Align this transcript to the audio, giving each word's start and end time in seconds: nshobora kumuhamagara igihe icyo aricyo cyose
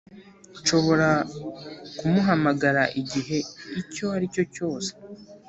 nshobora 0.59 1.09
kumuhamagara 1.97 2.83
igihe 3.01 3.37
icyo 3.81 4.05
aricyo 4.15 4.43
cyose 4.55 4.91